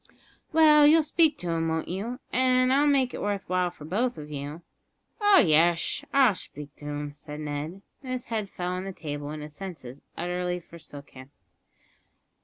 [0.51, 4.17] "Well, you'll speak to him, won't you, and I'll make it worth while for both
[4.17, 4.63] of you?"
[5.21, 9.29] "Oh yesh, I'll shpeak to him," said Ned, as his head fell on the table
[9.29, 11.29] and his senses utterly forsook him.